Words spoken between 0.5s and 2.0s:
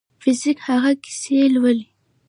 هغه کیسې لولي.